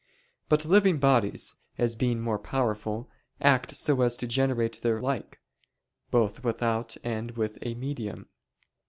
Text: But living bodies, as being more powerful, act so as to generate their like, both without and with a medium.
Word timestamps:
But 0.49 0.65
living 0.65 0.97
bodies, 0.97 1.57
as 1.77 1.95
being 1.95 2.19
more 2.21 2.39
powerful, 2.39 3.07
act 3.39 3.69
so 3.69 4.01
as 4.01 4.17
to 4.17 4.25
generate 4.25 4.81
their 4.81 4.99
like, 4.99 5.39
both 6.09 6.43
without 6.43 6.97
and 7.03 7.29
with 7.37 7.59
a 7.61 7.75
medium. 7.75 8.27